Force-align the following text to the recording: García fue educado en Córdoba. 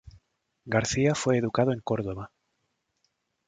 García 0.65 1.13
fue 1.13 1.37
educado 1.37 1.71
en 1.71 1.79
Córdoba. 1.81 2.31